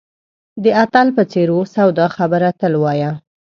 د 0.63 0.65
اتل 0.83 1.07
په 1.17 1.23
څېر 1.31 1.47
اوسه 1.57 1.77
او 1.85 1.89
دا 1.99 2.07
خبره 2.17 2.49
تل 2.59 2.73
وایه. 2.83 3.11